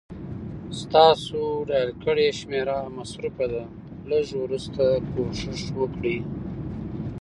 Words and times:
ستاسو 0.81 1.41
ډائل 1.69 1.91
کړې 2.03 2.27
شمېره 2.39 2.77
مصروفه 2.97 3.45
ده، 3.53 3.63
لږ 4.09 4.25
وروسته 4.43 4.83
کوشش 5.13 5.59
وکړئ 5.79 6.17